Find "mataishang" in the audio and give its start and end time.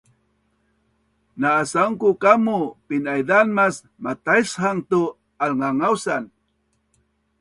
4.03-4.79